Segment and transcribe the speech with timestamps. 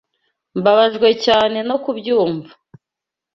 [0.59, 2.51] Mbabajwe cyane no kubyumva.